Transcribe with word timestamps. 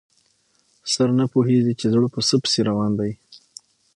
سر 0.93 1.09
نه 1.19 1.25
پوهېږي 1.33 1.73
چې 1.79 1.85
زړه 1.93 2.07
په 2.13 2.19
څه 2.27 2.35
پسې 2.43 2.59
روان 2.69 2.91
دی. 2.99 3.11